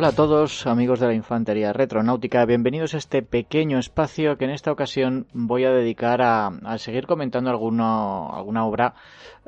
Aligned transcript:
Hola 0.00 0.08
a 0.08 0.12
todos 0.12 0.66
amigos 0.66 0.98
de 0.98 1.08
la 1.08 1.12
Infantería 1.12 1.74
Retronáutica, 1.74 2.46
bienvenidos 2.46 2.94
a 2.94 2.96
este 2.96 3.20
pequeño 3.20 3.78
espacio 3.78 4.38
que 4.38 4.46
en 4.46 4.50
esta 4.50 4.72
ocasión 4.72 5.26
voy 5.34 5.66
a 5.66 5.72
dedicar 5.72 6.22
a, 6.22 6.78
seguir 6.78 7.06
comentando 7.06 7.50
alguna 7.50 8.64
obra 8.64 8.94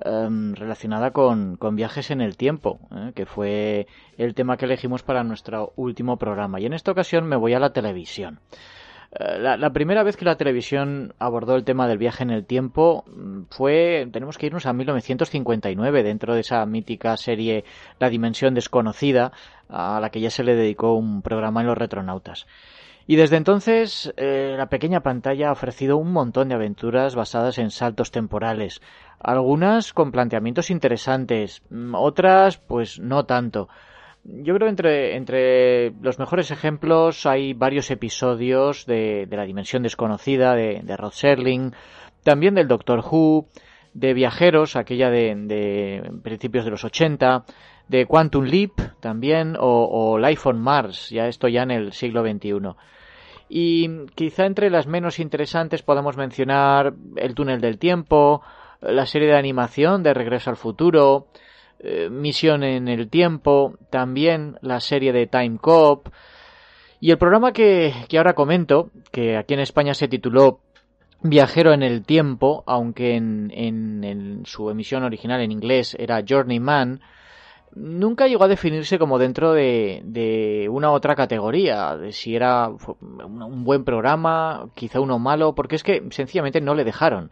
em, 0.04 0.52
relacionada 0.52 1.12
con, 1.12 1.56
viajes 1.72 2.10
en 2.10 2.20
el 2.20 2.36
tiempo, 2.36 2.80
eh, 2.94 3.12
que 3.14 3.24
fue 3.24 3.86
el 4.18 4.34
tema 4.34 4.58
que 4.58 4.66
elegimos 4.66 5.02
para 5.02 5.24
nuestro 5.24 5.72
último 5.76 6.18
programa. 6.18 6.60
Y 6.60 6.66
en 6.66 6.74
esta 6.74 6.92
ocasión 6.92 7.26
me 7.26 7.36
voy 7.36 7.54
a 7.54 7.58
la 7.58 7.72
televisión. 7.72 8.38
Eh, 9.14 9.38
la, 9.38 9.70
primera 9.70 10.02
vez 10.02 10.16
que 10.16 10.24
la 10.24 10.36
televisión 10.36 11.14
abordó 11.18 11.54
el 11.54 11.64
tema 11.64 11.86
del 11.86 11.98
viaje 11.98 12.22
en 12.22 12.30
el 12.30 12.46
tiempo 12.46 13.04
mm, 13.06 13.42
fue, 13.50 14.08
tenemos 14.10 14.38
que 14.38 14.46
irnos 14.46 14.64
a 14.64 14.72
1959, 14.72 16.02
dentro 16.02 16.34
de 16.34 16.40
esa 16.40 16.64
mítica 16.64 17.16
serie 17.18 17.64
La 17.98 18.08
Dimensión 18.08 18.54
Desconocida, 18.54 19.32
a 19.68 20.00
la 20.00 20.10
que 20.10 20.20
ya 20.20 20.30
se 20.30 20.44
le 20.44 20.54
dedicó 20.54 20.94
un 20.94 21.20
programa 21.20 21.60
en 21.60 21.66
los 21.66 21.76
retronautas. 21.76 22.46
Y 23.06 23.16
desde 23.16 23.36
entonces 23.36 24.14
eh, 24.16 24.54
la 24.56 24.66
pequeña 24.66 25.00
pantalla 25.00 25.48
ha 25.48 25.52
ofrecido 25.52 25.98
un 25.98 26.12
montón 26.12 26.48
de 26.48 26.54
aventuras 26.54 27.14
basadas 27.14 27.58
en 27.58 27.70
saltos 27.70 28.12
temporales, 28.12 28.80
algunas 29.18 29.92
con 29.92 30.10
planteamientos 30.10 30.70
interesantes, 30.70 31.62
mm, 31.68 31.94
otras 31.94 32.56
pues 32.56 32.98
no 32.98 33.26
tanto. 33.26 33.68
Yo 34.24 34.54
creo 34.54 34.66
que 34.66 34.70
entre, 34.70 35.16
entre 35.16 35.90
los 36.00 36.18
mejores 36.18 36.50
ejemplos 36.52 37.26
hay 37.26 37.54
varios 37.54 37.90
episodios 37.90 38.86
de, 38.86 39.26
de 39.26 39.36
La 39.36 39.44
Dimensión 39.44 39.82
Desconocida, 39.82 40.54
de, 40.54 40.80
de, 40.84 40.96
Rod 40.96 41.10
Serling, 41.10 41.74
también 42.22 42.54
del 42.54 42.68
Doctor 42.68 43.00
Who, 43.00 43.48
de 43.94 44.14
Viajeros, 44.14 44.76
aquella 44.76 45.10
de, 45.10 45.34
de 45.34 46.12
principios 46.22 46.64
de 46.64 46.70
los 46.70 46.84
80, 46.84 47.44
de 47.88 48.06
Quantum 48.06 48.44
Leap 48.44 49.00
también, 49.00 49.56
o, 49.58 49.88
o, 49.90 50.18
Life 50.18 50.48
on 50.48 50.60
Mars, 50.60 51.10
ya 51.10 51.26
esto 51.26 51.48
ya 51.48 51.64
en 51.64 51.72
el 51.72 51.92
siglo 51.92 52.22
XXI. 52.22 52.76
Y 53.48 54.06
quizá 54.14 54.46
entre 54.46 54.70
las 54.70 54.86
menos 54.86 55.18
interesantes 55.18 55.82
podamos 55.82 56.16
mencionar 56.16 56.94
El 57.16 57.34
túnel 57.34 57.60
del 57.60 57.78
tiempo, 57.78 58.40
la 58.80 59.04
serie 59.04 59.28
de 59.28 59.36
animación 59.36 60.02
de 60.02 60.14
Regreso 60.14 60.48
al 60.48 60.56
futuro, 60.56 61.26
eh, 61.82 62.08
Misión 62.10 62.62
en 62.62 62.86
el 62.86 63.08
Tiempo, 63.08 63.74
también 63.90 64.56
la 64.62 64.78
serie 64.80 65.12
de 65.12 65.26
Time 65.26 65.58
Cop. 65.60 66.08
Y 67.00 67.10
el 67.10 67.18
programa 67.18 67.52
que, 67.52 67.92
ahora 68.16 68.34
comento, 68.34 68.90
que 69.10 69.36
aquí 69.36 69.54
en 69.54 69.60
España 69.60 69.92
se 69.92 70.06
tituló 70.06 70.60
Viajero 71.22 71.72
en 71.72 71.82
el 71.82 72.04
Tiempo, 72.04 72.62
aunque 72.66 73.16
en, 73.16 73.50
en, 73.52 74.42
su 74.44 74.70
emisión 74.70 75.02
original 75.02 75.40
en 75.40 75.50
inglés 75.50 75.96
era 75.98 76.22
Journeyman, 76.26 77.00
nunca 77.74 78.28
llegó 78.28 78.44
a 78.44 78.48
definirse 78.48 78.98
como 79.00 79.18
dentro 79.18 79.52
de, 79.52 80.02
de, 80.04 80.68
una 80.70 80.92
otra 80.92 81.16
categoría, 81.16 81.96
de 81.96 82.12
si 82.12 82.36
era 82.36 82.68
un 82.68 83.64
buen 83.64 83.82
programa, 83.82 84.68
quizá 84.74 85.00
uno 85.00 85.18
malo, 85.18 85.56
porque 85.56 85.74
es 85.74 85.82
que 85.82 86.04
sencillamente 86.10 86.60
no 86.60 86.74
le 86.76 86.84
dejaron 86.84 87.30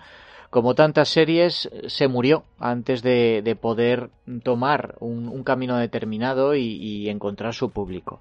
como 0.50 0.74
tantas 0.74 1.08
series, 1.08 1.70
se 1.86 2.08
murió 2.08 2.42
antes 2.58 3.02
de, 3.02 3.56
poder 3.60 4.10
tomar 4.42 4.96
un, 4.98 5.44
camino 5.44 5.76
determinado 5.76 6.56
y, 6.56 7.08
encontrar 7.08 7.54
su 7.54 7.70
público. 7.70 8.20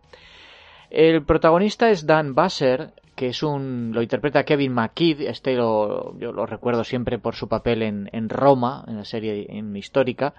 El 0.91 1.23
protagonista 1.25 1.89
es 1.89 2.05
Dan 2.05 2.35
Basser, 2.35 2.93
que 3.15 3.27
es 3.27 3.43
un 3.43 3.91
lo 3.93 4.01
interpreta 4.01 4.45
Kevin 4.45 4.73
McKidd, 4.73 5.21
este 5.21 5.55
lo, 5.55 6.17
yo 6.19 6.31
lo 6.31 6.45
recuerdo 6.45 6.83
siempre 6.83 7.19
por 7.19 7.35
su 7.35 7.47
papel 7.47 7.81
en, 7.81 8.29
Roma, 8.29 8.85
en 8.87 8.97
la 8.97 9.05
serie 9.05 9.47
histórica, 9.75 10.35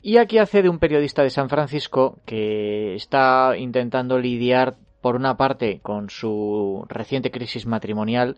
y 0.00 0.18
aquí 0.18 0.38
hace 0.38 0.62
de 0.62 0.68
un 0.68 0.78
periodista 0.78 1.22
de 1.22 1.30
San 1.30 1.48
Francisco 1.48 2.18
que 2.24 2.94
está 2.94 3.56
intentando 3.58 4.18
lidiar 4.18 4.76
por 5.00 5.16
una 5.16 5.36
parte 5.36 5.80
con 5.80 6.10
su 6.10 6.86
reciente 6.88 7.32
crisis 7.32 7.66
matrimonial 7.66 8.36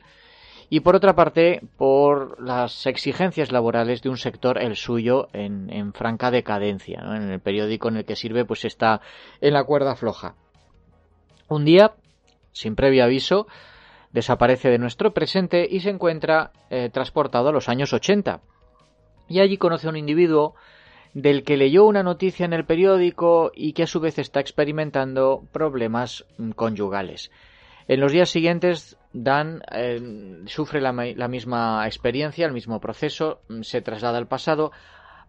y 0.73 0.81
por 0.81 0.95
otra 0.95 1.17
parte 1.17 1.63
por 1.77 2.41
las 2.41 2.87
exigencias 2.87 3.51
laborales 3.51 4.03
de 4.03 4.09
un 4.09 4.17
sector, 4.17 4.57
el 4.57 4.77
suyo, 4.77 5.29
en, 5.33 5.93
franca 5.93 6.31
decadencia. 6.31 7.01
En 7.01 7.29
el 7.29 7.41
periódico 7.41 7.89
en 7.89 7.97
el 7.97 8.05
que 8.05 8.15
sirve 8.15 8.45
pues 8.45 8.65
está 8.65 9.01
en 9.41 9.55
la 9.55 9.65
cuerda 9.65 9.97
floja. 9.97 10.37
Un 11.49 11.65
día, 11.65 11.95
sin 12.53 12.77
previo 12.77 13.03
aviso, 13.03 13.49
desaparece 14.13 14.71
de 14.71 14.79
nuestro 14.79 15.13
presente 15.13 15.67
y 15.69 15.81
se 15.81 15.91
encuentra 15.91 16.53
eh, 16.71 16.89
transportado 16.89 17.49
a 17.49 17.53
los 17.53 17.69
años 17.69 17.93
80. 17.93 18.41
Y 19.29 19.41
allí 19.41 19.57
conoce 19.57 19.89
a 19.89 19.91
un 19.91 19.97
individuo 19.97 20.55
del 21.15 21.43
que 21.43 21.57
leyó 21.57 21.85
una 21.85 22.05
noticia 22.05 22.47
en 22.47 22.53
el 22.53 22.65
periódico 22.65 23.51
y 23.53 23.73
que 23.73 23.83
a 23.83 23.89
su 23.89 23.99
vez 23.99 24.21
está 24.21 24.39
experimentando 24.39 25.43
problemas 25.51 26.25
mm, 26.39 26.51
conyugales. 26.53 27.33
En 27.89 27.99
los 27.99 28.13
días 28.13 28.31
siguientes, 28.31 29.00
Dan 29.13 29.63
eh, 29.73 30.43
sufre 30.47 30.81
la, 30.81 30.93
misma 30.93 31.87
experiencia, 31.87 32.47
el 32.47 32.53
mismo 32.53 32.81
proceso, 32.81 33.41
mm, 33.49 33.63
se 33.63 33.83
traslada 33.83 34.19
al 34.19 34.29
pasado, 34.29 34.71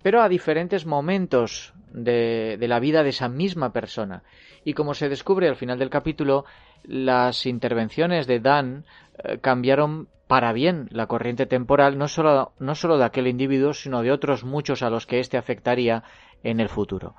pero 0.03 0.21
a 0.21 0.29
diferentes 0.29 0.85
momentos 0.85 1.73
de, 1.91 2.57
la 2.59 2.79
vida 2.79 3.03
de 3.03 3.09
esa 3.09 3.27
misma 3.27 3.73
persona. 3.73 4.23
Y 4.63 4.73
como 4.73 4.93
se 4.93 5.09
descubre 5.09 5.47
al 5.47 5.55
final 5.55 5.79
del 5.79 5.89
capítulo, 5.89 6.45
las 6.83 7.45
intervenciones 7.45 8.27
de 8.27 8.39
Dan 8.39 8.85
eh, 9.23 9.39
cambiaron 9.39 10.07
para 10.27 10.53
bien 10.53 10.87
la 10.91 11.07
corriente 11.07 11.45
temporal 11.45 11.97
no 11.97 12.07
solo, 12.07 12.53
no 12.59 12.75
solo 12.75 12.97
de 12.97 13.05
aquel 13.05 13.27
individuo, 13.27 13.73
sino 13.73 14.01
de 14.01 14.11
otros 14.11 14.43
muchos 14.43 14.81
a 14.81 14.89
los 14.89 15.05
que 15.05 15.19
éste 15.19 15.37
afectaría 15.37 16.03
en 16.43 16.59
el 16.59 16.69
futuro. 16.69 17.15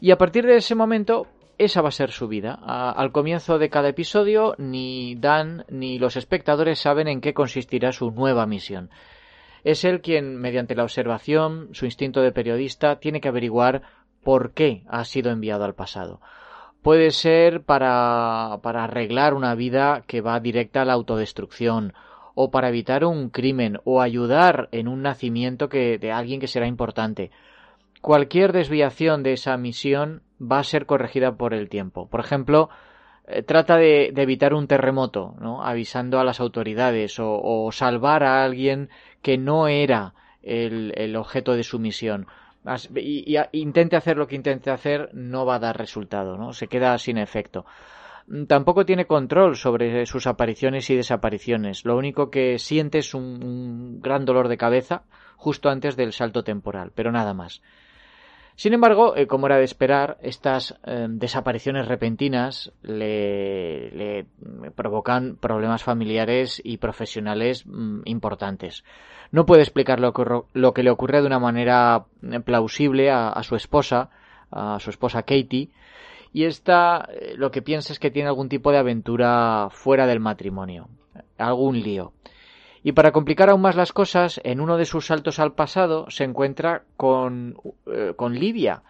Y 0.00 0.10
a 0.10 0.18
partir 0.18 0.44
de 0.46 0.56
ese 0.56 0.74
momento, 0.74 1.26
esa 1.58 1.82
va 1.82 1.88
a 1.88 1.92
ser 1.92 2.10
su 2.10 2.28
vida. 2.28 2.54
al 2.54 3.12
comienzo 3.12 3.58
de 3.58 3.70
cada 3.70 3.88
episodio, 3.88 4.54
ni 4.58 5.14
Dan 5.16 5.64
ni 5.68 5.98
los 5.98 6.16
espectadores 6.16 6.78
saben 6.78 7.08
en 7.08 7.20
qué 7.20 7.34
consistirá 7.34 7.92
su 7.92 8.10
nueva 8.10 8.46
misión. 8.46 8.90
Es 9.64 9.84
él 9.84 10.00
quien, 10.00 10.36
mediante 10.36 10.74
la 10.74 10.82
observación, 10.82 11.68
su 11.72 11.84
instinto 11.84 12.20
de 12.20 12.32
periodista, 12.32 12.98
tiene 12.98 13.20
que 13.20 13.28
averiguar 13.28 13.82
por 14.24 14.52
qué 14.52 14.82
ha 14.88 15.04
sido 15.04 15.30
enviado 15.30 15.64
al 15.64 15.74
pasado. 15.74 16.20
Puede 16.82 17.12
ser 17.12 17.62
para, 17.62 18.58
para 18.62 18.84
arreglar 18.84 19.34
una 19.34 19.54
vida 19.54 20.02
que 20.06 20.20
va 20.20 20.40
directa 20.40 20.82
a 20.82 20.84
la 20.84 20.94
autodestrucción, 20.94 21.94
o 22.34 22.50
para 22.50 22.70
evitar 22.70 23.04
un 23.04 23.28
crimen, 23.28 23.78
o 23.84 24.00
ayudar 24.00 24.68
en 24.72 24.88
un 24.88 25.02
nacimiento 25.02 25.68
que, 25.68 25.98
de 25.98 26.10
alguien 26.10 26.40
que 26.40 26.48
será 26.48 26.66
importante. 26.66 27.30
Cualquier 28.02 28.52
desviación 28.52 29.22
de 29.22 29.34
esa 29.34 29.56
misión 29.56 30.22
va 30.40 30.58
a 30.58 30.64
ser 30.64 30.86
corregida 30.86 31.36
por 31.36 31.54
el 31.54 31.68
tiempo. 31.68 32.08
Por 32.08 32.18
ejemplo, 32.18 32.68
eh, 33.28 33.44
trata 33.44 33.76
de, 33.76 34.12
evitar 34.16 34.54
un 34.54 34.66
terremoto, 34.66 35.36
¿no? 35.40 35.64
avisando 35.64 36.18
a 36.18 36.24
las 36.24 36.40
autoridades 36.40 37.18
o, 37.20 37.70
salvar 37.70 38.24
a 38.24 38.42
alguien 38.42 38.90
que 39.22 39.38
no 39.38 39.68
era 39.68 40.14
el, 40.42 41.14
objeto 41.14 41.54
de 41.54 41.62
su 41.62 41.78
misión. 41.78 42.26
Y, 42.96 43.36
intente 43.52 43.94
hacer 43.94 44.16
lo 44.16 44.26
que 44.26 44.34
intente 44.34 44.72
hacer, 44.72 45.10
no 45.12 45.46
va 45.46 45.54
a 45.54 45.60
dar 45.60 45.78
resultado, 45.78 46.36
¿no? 46.36 46.52
Se 46.52 46.66
queda 46.66 46.98
sin 46.98 47.18
efecto. 47.18 47.64
Mm, 48.26 48.46
tampoco 48.46 48.84
tiene 48.84 49.06
control 49.06 49.54
sobre 49.54 50.06
sus 50.06 50.26
apariciones 50.26 50.90
y 50.90 50.96
desapariciones. 50.96 51.84
Lo 51.84 51.96
único 51.96 52.30
que 52.30 52.58
siente 52.58 52.98
es 52.98 53.14
un 53.14 54.00
gran 54.00 54.24
dolor 54.24 54.48
de 54.48 54.56
cabeza 54.56 55.04
justo 55.36 55.70
antes 55.70 55.96
del 55.96 56.12
salto 56.12 56.42
temporal, 56.42 56.90
pero 56.96 57.12
nada 57.12 57.32
más. 57.32 57.62
Sin 58.54 58.74
embargo, 58.74 59.16
eh, 59.16 59.26
como 59.26 59.46
era 59.46 59.56
de 59.56 59.64
esperar, 59.64 60.18
estas 60.20 60.76
eh, 60.84 61.06
desapariciones 61.08 61.88
repentinas 61.88 62.72
le, 62.82 64.26
provocan 64.74 65.36
problemas 65.36 65.82
familiares 65.82 66.60
y 66.62 66.76
profesionales 66.76 67.66
mm, 67.66 68.02
importantes. 68.04 68.84
No 69.30 69.46
puede 69.46 69.62
explicar 69.62 70.00
lo 70.00 70.12
que, 70.12 70.82
le 70.82 70.90
ocurre 70.90 71.20
de 71.22 71.26
una 71.26 71.38
manera 71.38 72.04
eh, 72.22 72.40
plausible 72.40 73.10
a, 73.10 73.42
su 73.42 73.56
esposa, 73.56 74.10
a 74.50 74.78
su 74.80 74.90
esposa 74.90 75.22
Katie, 75.22 75.70
y 76.34 76.44
esta 76.44 77.08
lo 77.36 77.50
que 77.50 77.62
piensa 77.62 77.92
es 77.92 77.98
que 77.98 78.10
tiene 78.10 78.28
algún 78.28 78.48
tipo 78.48 78.72
de 78.72 78.78
aventura 78.78 79.68
fuera 79.70 80.06
del 80.06 80.20
matrimonio, 80.20 80.88
algún 81.38 81.80
lío. 81.80 82.12
Y 82.82 82.92
para 82.92 83.12
complicar 83.12 83.48
aún 83.48 83.60
más 83.60 83.76
las 83.76 83.92
cosas, 83.92 84.40
en 84.44 84.60
uno 84.60 84.76
de 84.76 84.86
sus 84.86 85.06
saltos 85.06 85.38
al 85.38 85.52
pasado 85.52 86.06
se 86.10 86.24
encuentra 86.24 86.82
con, 86.96 87.56
eh, 87.86 88.14
con 88.16 88.34
Livia, 88.34 88.82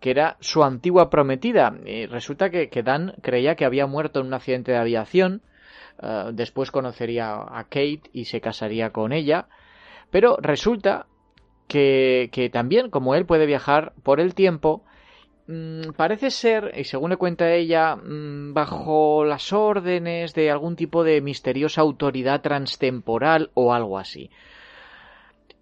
que 0.00 0.10
era 0.10 0.36
su 0.40 0.62
antigua 0.62 1.08
prometida. 1.08 1.74
Y 1.84 2.06
resulta 2.06 2.50
que, 2.50 2.68
Dan 2.82 3.14
creía 3.22 3.54
que 3.54 3.64
había 3.64 3.86
muerto 3.86 4.20
en 4.20 4.26
un 4.26 4.34
accidente 4.34 4.72
de 4.72 4.78
aviación. 4.78 5.42
Eh, 6.02 6.30
después 6.32 6.70
conocería 6.70 7.34
a 7.34 7.64
Kate 7.64 8.02
y 8.12 8.26
se 8.26 8.40
casaría 8.40 8.90
con 8.90 9.12
ella. 9.12 9.46
Pero 10.10 10.36
resulta 10.40 11.06
que, 11.68 12.28
que 12.32 12.50
también, 12.50 12.90
como 12.90 13.14
él 13.14 13.24
puede 13.24 13.46
viajar 13.46 13.94
por 14.02 14.20
el 14.20 14.34
tiempo, 14.34 14.84
parece 15.96 16.30
ser, 16.30 16.72
y 16.76 16.84
según 16.84 17.10
le 17.10 17.16
cuenta 17.16 17.52
ella, 17.52 17.96
mm, 17.96 18.52
bajo 18.52 19.24
las 19.24 19.52
órdenes 19.52 20.34
de 20.34 20.50
algún 20.50 20.76
tipo 20.76 21.04
de 21.04 21.22
misteriosa 21.22 21.80
autoridad 21.80 22.42
transtemporal 22.42 23.50
o 23.54 23.72
algo 23.72 23.98
así. 23.98 24.30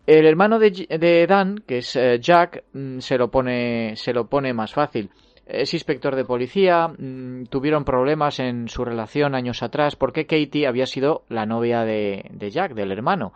El 0.06 0.27
hermano 0.27 0.59
de, 0.59 1.27
Dan, 1.29 1.59
que 1.67 1.79
es 1.79 1.94
eh, 1.97 2.19
Jack, 2.21 2.65
mm, 2.73 2.99
se 2.99 3.19
lo 3.19 3.31
pone 3.31 3.94
se 3.97 4.12
lo 4.12 4.27
pone 4.29 4.53
más 4.53 4.73
fácil. 4.73 5.11
es 5.47 5.73
inspector 5.75 6.17
de 6.17 6.25
policía, 6.25 6.88
mm, 6.88 7.44
tuvieron 7.47 7.85
problemas 7.85 8.41
en 8.41 8.69
su 8.69 8.85
relación 8.85 9.37
años 9.37 9.62
atrás 9.62 9.94
porque 9.94 10.27
Katie 10.27 10.67
había 10.67 10.87
sido 10.87 11.23
la 11.29 11.47
novia 11.47 11.85
de, 11.85 12.25
de 12.31 12.50
Jack, 12.50 12.75
del 12.75 12.91
hermano 12.91 13.33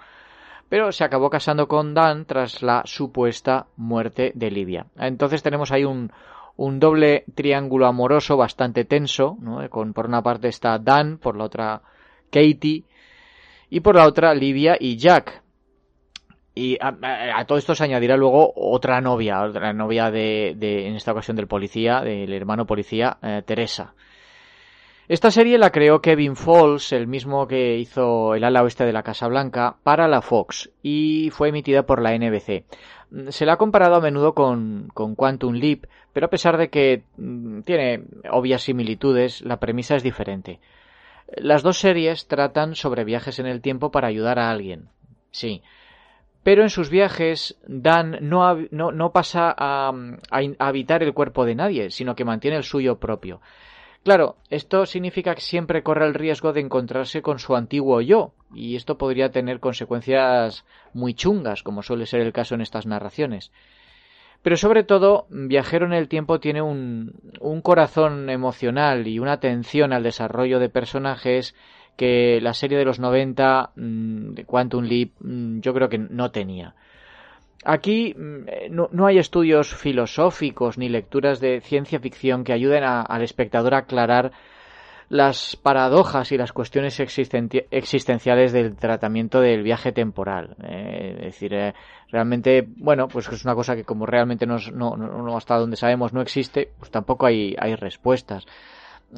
pero 0.68 0.92
se 0.92 1.02
acabó 1.04 1.28
casando 1.30 1.66
con 1.66 1.94
Dan 1.94 2.24
tras 2.26 2.62
la 2.62 2.82
supuesta 2.84 3.66
muerte 3.76 4.30
de 4.36 4.52
Livia. 4.52 4.86
Entonces 4.96 5.42
tenemos 5.42 5.72
ahí 5.72 5.84
un, 5.84 6.12
un 6.60 6.78
doble 6.78 7.24
triángulo 7.34 7.86
amoroso 7.86 8.36
bastante 8.36 8.84
tenso, 8.84 9.38
¿no? 9.40 9.66
con 9.70 9.94
por 9.94 10.04
una 10.06 10.22
parte 10.22 10.48
está 10.48 10.78
Dan, 10.78 11.16
por 11.16 11.34
la 11.34 11.44
otra 11.44 11.80
Katie 12.30 12.84
y 13.70 13.80
por 13.80 13.96
la 13.96 14.06
otra 14.06 14.34
Livia 14.34 14.76
y 14.78 14.98
Jack. 14.98 15.42
Y 16.54 16.76
a, 16.78 17.46
todo 17.46 17.56
esto 17.56 17.74
se 17.74 17.84
añadirá 17.84 18.18
luego 18.18 18.52
otra 18.54 19.00
novia, 19.00 19.40
otra 19.40 19.72
novia 19.72 20.10
de, 20.10 20.54
de 20.54 20.86
en 20.86 20.96
esta 20.96 21.12
ocasión 21.12 21.34
del 21.36 21.46
policía, 21.46 22.02
del 22.02 22.32
hermano 22.34 22.66
policía, 22.66 23.16
eh, 23.22 23.42
Teresa. 23.46 23.94
Esta 25.08 25.30
serie 25.30 25.58
la 25.58 25.70
creó 25.70 26.00
Kevin 26.02 26.36
Falls, 26.36 26.92
el 26.92 27.06
mismo 27.06 27.48
que 27.48 27.78
hizo 27.78 28.34
El 28.34 28.44
ala 28.44 28.62
oeste 28.62 28.84
de 28.84 28.92
la 28.92 29.02
Casa 29.02 29.28
Blanca, 29.28 29.76
para 29.82 30.08
la 30.08 30.20
Fox 30.20 30.70
y 30.82 31.30
fue 31.32 31.48
emitida 31.48 31.84
por 31.84 32.02
la 32.02 32.16
NBC. 32.16 32.64
Se 33.30 33.46
la 33.46 33.54
ha 33.54 33.58
comparado 33.58 33.96
a 33.96 34.00
menudo 34.00 34.34
con, 34.34 34.88
con 34.94 35.14
Quantum 35.14 35.54
Leap, 35.54 35.86
pero 36.12 36.26
a 36.26 36.30
pesar 36.30 36.56
de 36.56 36.70
que 36.70 37.02
mm, 37.16 37.62
tiene 37.62 38.04
obvias 38.30 38.62
similitudes, 38.62 39.42
la 39.42 39.58
premisa 39.58 39.96
es 39.96 40.02
diferente. 40.02 40.60
Las 41.36 41.62
dos 41.62 41.78
series 41.78 42.26
tratan 42.26 42.74
sobre 42.74 43.04
viajes 43.04 43.38
en 43.38 43.46
el 43.46 43.60
tiempo 43.60 43.90
para 43.90 44.08
ayudar 44.08 44.38
a 44.38 44.50
alguien. 44.50 44.88
Sí. 45.30 45.62
Pero 46.42 46.62
en 46.62 46.70
sus 46.70 46.88
viajes, 46.88 47.58
Dan 47.66 48.18
no, 48.22 48.56
no, 48.70 49.12
pasa 49.12 49.54
a, 49.56 49.92
a 50.30 50.66
habitar 50.66 51.02
el 51.02 51.12
cuerpo 51.12 51.44
de 51.44 51.54
nadie, 51.54 51.90
sino 51.90 52.14
que 52.14 52.24
mantiene 52.24 52.56
el 52.56 52.64
suyo 52.64 52.98
propio. 52.98 53.40
Claro, 54.02 54.36
esto 54.48 54.86
significa 54.86 55.34
que 55.34 55.42
siempre 55.42 55.82
corre 55.82 56.06
el 56.06 56.14
riesgo 56.14 56.54
de 56.54 56.60
encontrarse 56.60 57.20
con 57.20 57.38
su 57.38 57.54
antiguo 57.54 58.00
yo, 58.00 58.32
y 58.54 58.76
esto 58.76 58.96
podría 58.96 59.30
tener 59.30 59.60
consecuencias 59.60 60.64
muy 60.94 61.12
chungas, 61.12 61.62
como 61.62 61.82
suele 61.82 62.06
ser 62.06 62.22
el 62.22 62.32
caso 62.32 62.54
en 62.54 62.62
estas 62.62 62.86
narraciones. 62.86 63.52
Pero 64.42 64.56
sobre 64.56 64.84
todo, 64.84 65.26
Viajero 65.28 65.84
en 65.84 65.92
el 65.92 66.08
Tiempo 66.08 66.40
tiene 66.40 66.62
un, 66.62 67.12
corazón 67.62 68.30
emocional 68.30 69.06
y 69.06 69.18
una 69.18 69.32
atención 69.32 69.92
al 69.92 70.02
desarrollo 70.02 70.58
de 70.58 70.70
personajes 70.70 71.54
que 71.96 72.40
la 72.40 72.54
serie 72.54 72.78
de 72.78 72.86
los 72.86 72.98
90 72.98 73.72
mm, 73.76 74.30
de 74.32 74.44
Quantum 74.46 74.84
Leap 74.84 75.10
mm, 75.20 75.60
yo 75.60 75.74
creo 75.74 75.90
que 75.90 75.98
no 75.98 76.30
tenía. 76.30 76.74
Aquí 77.64 78.14
mm, 78.16 78.48
eh, 78.48 78.68
no, 78.70 79.06
hay 79.06 79.18
estudios 79.18 79.74
filosóficos 79.74 80.78
ni 80.78 80.88
lecturas 80.88 81.40
de 81.40 81.60
ciencia 81.60 82.00
ficción 82.00 82.44
que 82.44 82.52
ayuden 82.52 82.84
al 82.84 83.22
espectador 83.22 83.74
a 83.74 83.78
aclarar 83.78 84.32
las 85.08 85.56
paradojas 85.56 86.30
y 86.30 86.38
las 86.38 86.52
cuestiones 86.52 87.00
existenciales 87.00 88.52
del 88.52 88.76
tratamiento 88.76 89.40
del 89.40 89.64
viaje 89.64 89.90
temporal. 89.90 90.54
Eh, 90.62 91.16
es 91.18 91.24
decir, 91.24 91.52
eh, 91.52 91.74
realmente, 92.12 92.64
bueno, 92.76 93.08
pues 93.08 93.28
es 93.28 93.44
una 93.44 93.56
cosa 93.56 93.74
que 93.74 93.84
como 93.84 94.06
realmente 94.06 94.46
no, 94.46 94.56
no, 94.72 95.36
hasta 95.36 95.58
donde 95.58 95.76
sabemos 95.76 96.12
no 96.12 96.22
existe, 96.22 96.70
pues 96.78 96.92
tampoco 96.92 97.26
hay, 97.26 97.56
hay 97.58 97.74
respuestas. 97.74 98.46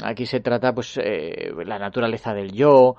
Aquí 0.03 0.25
se 0.25 0.41
trata, 0.41 0.75
pues, 0.75 0.99
la 0.99 1.79
naturaleza 1.79 2.33
del 2.33 2.53
yo 2.53 2.97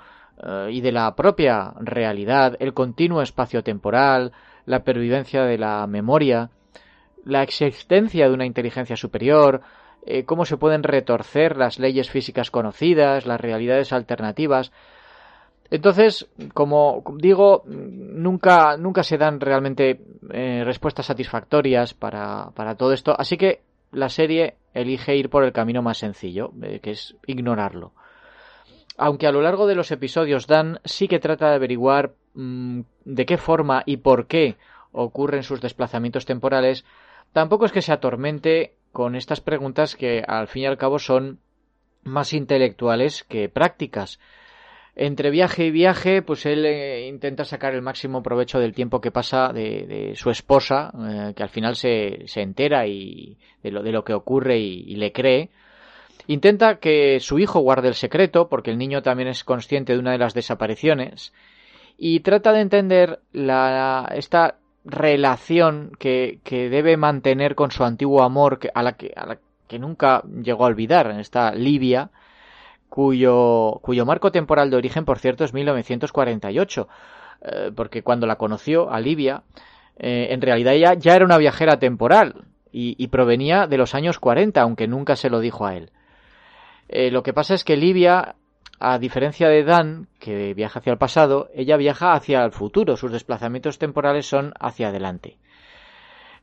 y 0.70 0.82
de 0.82 0.92
la 0.92 1.16
propia 1.16 1.74
realidad, 1.80 2.56
el 2.60 2.76
continuo 2.76 3.24
espacio 3.24 3.64
temporal, 3.64 4.32
la 4.66 4.84
pervivencia 4.84 5.44
de 5.44 5.58
la 5.58 5.86
memoria, 5.88 6.50
la 7.26 7.44
existencia 7.44 8.28
de 8.28 8.34
una 8.34 8.46
inteligencia 8.46 8.96
superior, 8.96 9.62
eh, 10.06 10.26
cómo 10.26 10.46
se 10.46 10.58
pueden 10.58 10.84
retorcer 10.84 11.58
las 11.58 11.80
leyes 11.80 12.10
físicas 12.10 12.52
conocidas, 12.52 13.26
las 13.26 13.40
realidades 13.40 13.94
alternativas. 13.94 14.72
Entonces, 15.70 16.28
como 16.54 17.04
digo, 17.18 17.64
nunca, 17.66 18.78
nunca 18.78 19.04
se 19.04 19.18
dan 19.18 19.40
realmente 19.40 20.02
eh, 20.32 20.64
respuestas 20.66 21.06
satisfactorias 21.06 21.94
para, 21.94 22.52
para, 22.54 22.76
todo 22.76 22.92
esto, 22.92 23.16
así 23.18 23.38
que 23.38 23.62
la 23.92 24.10
serie 24.10 24.58
elige 24.74 25.16
ir 25.16 25.30
por 25.30 25.44
el 25.44 25.54
camino 25.54 25.82
más 25.82 26.00
sencillo, 26.00 26.52
eh, 26.62 26.80
que 26.82 26.92
es 26.92 27.16
ignorarlo. 27.26 27.94
Aunque 28.98 29.26
a 29.26 29.32
lo 29.32 29.42
largo 29.42 29.66
de 29.66 29.76
los 29.76 29.92
episodios 29.92 30.46
Dan 30.46 30.80
sí 30.86 31.08
que 31.08 31.20
trata 31.20 31.50
de 31.50 31.56
averiguar 31.56 32.14
de 32.36 33.26
qué 33.26 33.38
forma 33.38 33.84
y 33.86 33.98
por 33.98 34.28
qué 34.28 34.58
ocurren 34.92 35.44
sus 35.44 35.62
desplazamientos 35.62 36.26
temporales, 36.26 36.86
tampoco 37.32 37.66
es 37.66 37.72
que 37.72 37.82
se 37.82 37.92
atormente 37.92 38.76
con 38.92 39.16
estas 39.16 39.42
preguntas 39.42 39.96
que 39.96 40.24
al 40.26 40.48
fin 40.48 40.64
y 40.64 40.66
al 40.68 40.78
cabo 40.78 41.00
son 41.00 41.40
más 42.04 42.34
intelectuales 42.34 43.24
que 43.24 43.50
prácticas. 43.50 44.20
Entre 44.96 45.32
viaje 45.32 45.66
y 45.66 45.72
viaje, 45.72 46.22
pues 46.22 46.46
él 46.46 46.66
eh, 46.66 47.08
intenta 47.08 47.46
sacar 47.46 47.74
el 47.74 47.82
máximo 47.82 48.22
provecho 48.22 48.60
del 48.60 48.76
tiempo 48.76 49.02
que 49.02 49.10
pasa 49.10 49.52
de, 49.52 50.14
su 50.16 50.30
esposa, 50.30 50.94
eh, 51.10 51.34
que 51.36 51.42
al 51.42 51.50
final 51.50 51.76
se, 51.76 52.28
se 52.28 52.42
entera 52.42 52.86
y 52.86 53.40
de 53.64 53.72
lo, 53.72 53.82
de 53.82 53.92
lo 53.92 54.04
que 54.04 54.14
ocurre 54.14 54.60
y, 54.60 54.96
le 54.96 55.12
cree. 55.12 55.50
Intenta 56.28 56.78
que 56.78 57.20
su 57.20 57.40
hijo 57.40 57.60
guarde 57.62 57.88
el 57.88 57.96
secreto, 57.96 58.48
porque 58.48 58.70
el 58.70 58.78
niño 58.78 59.02
también 59.02 59.30
es 59.30 59.44
consciente 59.44 59.94
de 59.94 60.00
una 60.00 60.12
de 60.12 60.20
las 60.20 60.36
desapariciones 60.36 61.34
y 61.98 62.22
trata 62.22 62.52
de 62.54 62.62
entender 62.62 63.20
la, 63.32 64.10
esta 64.16 64.56
relación 64.86 65.92
que, 66.00 66.40
que, 66.44 66.70
debe 66.70 66.98
mantener 66.98 67.56
con 67.56 67.72
su 67.72 67.84
antiguo 67.84 68.24
amor 68.24 68.60
a, 68.74 68.84
la 68.84 68.94
que, 68.94 69.14
a 69.16 69.26
la 69.26 69.38
que 69.68 69.80
nunca 69.80 70.24
llegó 70.24 70.66
a 70.66 70.68
olvidar, 70.68 71.10
en 71.10 71.20
esta 71.20 71.54
Libia, 71.54 72.10
cuyo, 72.90 73.80
cuyo 73.82 74.06
marco 74.06 74.32
temporal 74.32 74.70
de 74.70 74.78
origen, 74.78 75.06
por 75.06 75.20
cierto, 75.20 75.44
es 75.44 75.54
1948, 75.54 76.88
eh, 77.42 77.72
porque 77.76 78.04
cuando 78.04 78.28
la 78.28 78.36
conoció 78.36 78.92
a 78.92 79.00
Libia, 79.00 79.44
eh, 79.98 80.28
en 80.32 80.42
realidad 80.42 80.74
ella 80.74 80.94
ya 80.96 81.16
era 81.16 81.26
una 81.26 81.38
viajera 81.38 81.78
temporal 81.80 82.46
y, 82.72 82.96
y, 82.98 83.08
provenía 83.08 83.68
de 83.68 83.78
los 83.78 83.96
años 83.96 84.20
40, 84.20 84.62
aunque 84.62 84.88
nunca 84.88 85.16
se 85.16 85.30
lo 85.30 85.40
dijo 85.40 85.66
a 85.66 85.76
él. 85.76 85.92
Eh, 86.90 87.12
lo 87.12 87.24
que 87.24 87.34
pasa 87.34 87.54
es 87.54 87.64
que 87.64 87.78
Libia 87.78 88.36
a 88.80 88.98
diferencia 89.00 89.48
de 89.48 89.64
Dan, 89.64 90.08
que 90.20 90.54
viaja 90.54 90.80
hacia 90.80 90.92
el 90.92 90.98
pasado, 90.98 91.50
ella 91.54 91.78
viaja 91.78 92.14
hacia 92.14 92.44
el 92.44 92.52
futuro, 92.52 92.98
sus 92.98 93.12
desplazamientos 93.12 93.80
temporales 93.80 94.26
son 94.26 94.54
hacia 94.60 94.90
adelante. 94.90 95.38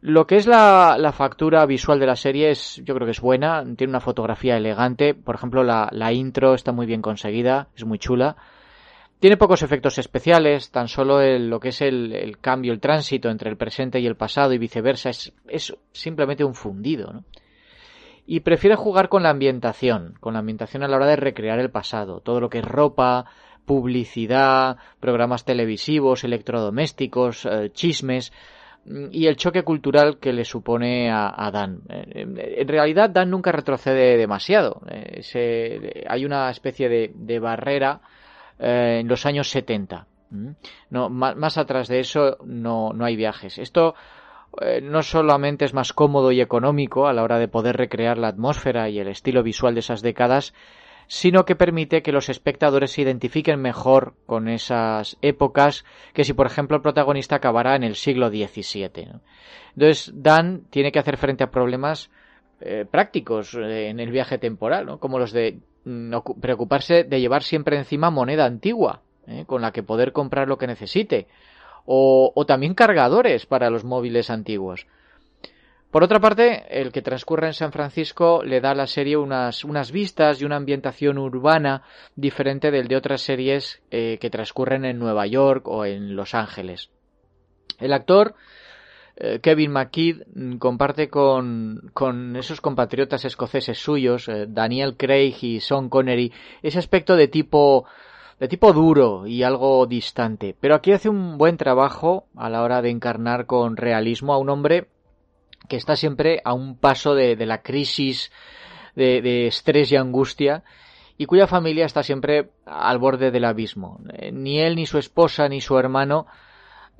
Lo 0.02 0.26
que 0.26 0.36
es 0.36 0.46
la, 0.46 1.12
factura 1.14 1.66
visual 1.66 2.00
de 2.00 2.06
la 2.06 2.16
serie 2.16 2.50
es, 2.50 2.80
yo 2.84 2.94
creo 2.94 3.06
que 3.06 3.10
es 3.10 3.20
buena, 3.20 3.62
tiene 3.76 3.90
una 3.90 4.00
fotografía 4.00 4.56
elegante, 4.56 5.12
por 5.12 5.34
ejemplo 5.34 5.62
la, 5.62 6.12
intro 6.12 6.54
está 6.54 6.72
muy 6.72 6.86
bien 6.86 7.02
conseguida, 7.02 7.68
es 7.76 7.84
muy 7.84 7.98
chula. 7.98 8.36
Tiene 9.18 9.36
pocos 9.36 9.62
efectos 9.62 9.98
especiales, 9.98 10.70
tan 10.70 10.88
solo 10.88 11.20
lo 11.38 11.60
que 11.60 11.68
es 11.68 11.82
el, 11.82 12.38
cambio, 12.40 12.72
el 12.72 12.80
tránsito 12.80 13.28
entre 13.28 13.50
el 13.50 13.58
presente 13.58 14.00
y 14.00 14.06
el 14.06 14.16
pasado 14.16 14.54
y 14.54 14.58
viceversa 14.58 15.10
es, 15.10 15.34
es 15.46 15.76
simplemente 15.92 16.44
un 16.44 16.54
fundido. 16.54 17.12
¿no? 17.12 17.24
Y 18.30 18.40
prefiere 18.40 18.76
jugar 18.76 19.08
con 19.08 19.24
la 19.24 19.30
ambientación, 19.30 20.14
con 20.20 20.34
la 20.34 20.38
ambientación 20.38 20.84
a 20.84 20.88
la 20.88 20.94
hora 20.94 21.06
de 21.08 21.16
recrear 21.16 21.58
el 21.58 21.72
pasado, 21.72 22.20
todo 22.20 22.38
lo 22.38 22.48
que 22.48 22.58
es 22.58 22.64
ropa, 22.64 23.24
publicidad, 23.64 24.76
programas 25.00 25.44
televisivos, 25.44 26.22
electrodomésticos, 26.22 27.44
eh, 27.44 27.70
chismes 27.72 28.32
mm, 28.84 29.06
y 29.10 29.26
el 29.26 29.34
choque 29.34 29.64
cultural 29.64 30.18
que 30.20 30.32
le 30.32 30.44
supone 30.44 31.10
a, 31.10 31.50
Dan. 31.52 31.80
Eh, 31.88 32.24
en 32.58 32.68
realidad 32.68 33.10
Dan 33.10 33.30
nunca 33.30 33.50
retrocede 33.50 34.16
demasiado. 34.16 34.80
Eh, 34.88 36.04
hay 36.08 36.24
una 36.24 36.50
especie 36.50 36.88
de, 36.88 37.38
barrera 37.40 38.00
en 38.60 39.08
los 39.08 39.26
años 39.26 39.48
70. 39.48 40.06
No, 40.90 41.08
más, 41.08 41.34
más, 41.34 41.58
atrás 41.58 41.88
de 41.88 41.98
eso 41.98 42.36
no, 42.44 42.92
no 42.92 43.04
hay 43.04 43.16
viajes. 43.16 43.58
Esto 43.58 43.96
eh, 44.60 44.80
no 44.82 45.02
solamente 45.02 45.64
es 45.64 45.74
más 45.74 45.92
cómodo 45.92 46.32
y 46.32 46.40
económico 46.40 47.06
a 47.06 47.12
la 47.12 47.22
hora 47.22 47.38
de 47.38 47.48
poder 47.48 47.76
recrear 47.76 48.18
la 48.18 48.28
atmósfera 48.28 48.88
y 48.88 48.98
el 48.98 49.08
estilo 49.08 49.42
visual 49.42 49.74
de 49.74 49.80
esas 49.80 50.02
décadas, 50.02 50.54
sino 51.06 51.44
que 51.44 51.56
permite 51.56 52.02
que 52.02 52.12
los 52.12 52.28
espectadores 52.28 52.92
se 52.92 53.02
identifiquen 53.02 53.60
mejor 53.60 54.14
con 54.26 54.48
esas 54.48 55.18
épocas 55.22 55.84
que 56.14 56.24
si 56.24 56.32
por 56.32 56.46
ejemplo 56.46 56.76
el 56.76 56.82
protagonista 56.82 57.36
acabara 57.36 57.76
en 57.76 57.84
el 57.84 57.94
siglo 57.94 58.28
XVII. 58.28 59.20
Entonces 59.74 60.12
Dan 60.14 60.64
tiene 60.70 60.90
que 60.90 60.98
hacer 60.98 61.16
frente 61.16 61.44
a 61.44 61.50
problemas 61.50 62.10
eh, 62.60 62.84
prácticos 62.90 63.54
eh, 63.54 63.88
en 63.88 64.00
el 64.00 64.10
viaje 64.10 64.38
temporal, 64.38 64.98
como 64.98 65.18
los 65.20 65.32
de 65.32 65.60
mm, 65.84 66.12
preocuparse 66.40 67.04
de 67.04 67.20
llevar 67.20 67.44
siempre 67.44 67.76
encima 67.76 68.10
moneda 68.10 68.46
antigua, 68.46 69.02
con 69.46 69.62
la 69.62 69.70
que 69.70 69.84
poder 69.84 70.10
comprar 70.10 70.48
lo 70.48 70.58
que 70.58 70.66
necesite, 70.66 71.28
o, 71.86 72.44
también 72.46 72.74
cargadores 72.74 73.46
para 73.46 73.70
los 73.70 73.84
móviles 73.84 74.30
antiguos. 74.30 74.86
Por 75.90 76.04
otra 76.04 76.20
parte, 76.20 76.80
el 76.80 76.92
que 76.92 77.02
transcurre 77.02 77.48
en 77.48 77.52
San 77.52 77.72
Francisco 77.72 78.42
le 78.44 78.60
da 78.60 78.70
a 78.70 78.76
la 78.76 78.86
serie 78.86 79.16
unas, 79.16 79.64
unas 79.64 79.90
vistas 79.90 80.40
y 80.40 80.44
una 80.44 80.56
ambientación 80.56 81.18
urbana 81.18 81.82
diferente 82.14 82.70
del 82.70 82.86
de 82.86 82.96
otras 82.96 83.22
series 83.22 83.82
eh, 83.90 84.18
que 84.20 84.30
transcurren 84.30 84.84
en 84.84 85.00
Nueva 85.00 85.26
York 85.26 85.66
o 85.66 85.84
en 85.84 86.14
Los 86.14 86.34
Ángeles. 86.34 86.90
El 87.80 87.92
actor 87.92 88.36
eh, 89.22 89.40
Kevin 89.40 89.72
McKidd 89.72 90.22
mm, 90.34 90.56
comparte 90.56 91.10
con, 91.10 91.90
con, 91.92 92.36
esos 92.36 92.62
compatriotas 92.62 93.26
escoceses 93.26 93.78
suyos, 93.78 94.28
eh, 94.28 94.46
Daniel 94.48 94.96
Craig 94.96 95.36
y 95.42 95.60
Sean 95.60 95.90
Connery, 95.90 96.32
ese 96.62 96.78
aspecto 96.78 97.16
de 97.16 97.28
tipo 97.28 97.84
de 98.40 98.48
tipo 98.48 98.72
duro 98.72 99.26
y 99.26 99.42
algo 99.42 99.86
distante. 99.86 100.56
Pero 100.58 100.74
aquí 100.74 100.92
hace 100.92 101.10
un 101.10 101.36
buen 101.36 101.58
trabajo 101.58 102.26
a 102.36 102.48
la 102.48 102.62
hora 102.62 102.80
de 102.80 102.90
encarnar 102.90 103.44
con 103.46 103.76
realismo 103.76 104.32
a 104.32 104.38
un 104.38 104.48
hombre 104.48 104.88
que 105.68 105.76
está 105.76 105.94
siempre 105.94 106.40
a 106.44 106.54
un 106.54 106.76
paso 106.76 107.14
de, 107.14 107.36
de 107.36 107.46
la 107.46 107.62
crisis 107.62 108.32
de, 108.96 109.20
de 109.20 109.46
estrés 109.46 109.92
y 109.92 109.96
angustia 109.96 110.64
y 111.18 111.26
cuya 111.26 111.46
familia 111.46 111.84
está 111.84 112.02
siempre 112.02 112.50
al 112.64 112.98
borde 112.98 113.30
del 113.30 113.44
abismo. 113.44 114.00
Eh, 114.14 114.32
ni 114.32 114.58
él, 114.58 114.74
ni 114.74 114.86
su 114.86 114.96
esposa, 114.96 115.46
ni 115.50 115.60
su 115.60 115.78
hermano 115.78 116.26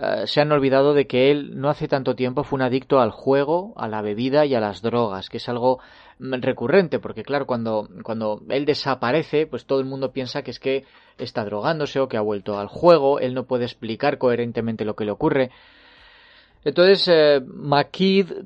eh, 0.01 0.27
se 0.27 0.41
han 0.41 0.51
olvidado 0.51 0.95
de 0.95 1.07
que 1.07 1.31
él 1.31 1.61
no 1.61 1.69
hace 1.69 1.87
tanto 1.87 2.15
tiempo 2.15 2.43
fue 2.43 2.57
un 2.57 2.63
adicto 2.63 3.01
al 3.01 3.11
juego, 3.11 3.75
a 3.77 3.87
la 3.87 4.01
bebida 4.01 4.47
y 4.47 4.55
a 4.55 4.61
las 4.61 4.81
drogas, 4.81 5.29
que 5.29 5.37
es 5.37 5.49
algo 5.49 5.79
mm, 6.19 6.35
recurrente, 6.41 6.99
porque 6.99 7.23
claro, 7.23 7.47
cuando, 7.47 7.87
cuando 8.03 8.41
él 8.49 8.65
desaparece, 8.65 9.47
pues 9.47 9.67
todo 9.67 9.81
el 9.81 9.87
mundo 9.87 10.13
piensa 10.13 10.43
que 10.43 10.53
es 10.53 10.59
que 10.59 10.85
está 11.19 11.45
drogándose 11.45 12.01
o 12.01 12.09
que 12.09 12.17
ha 12.17 12.23
vuelto 12.23 12.59
al 12.59 12.69
juego, 12.69 13.21
él 13.21 13.35
no 13.35 13.45
puede 13.45 13.65
explicar 13.65 14.17
coherentemente 14.17 14.87
lo 14.87 14.97
que 14.97 15.05
le 15.05 15.11
ocurre. 15.11 15.51
Entonces, 16.65 17.09
eh, 17.09 17.41